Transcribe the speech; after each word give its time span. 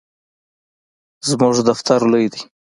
زموږ 1.29 1.55
دفتر 1.69 1.99
لوی 2.11 2.27
دی 2.33 2.41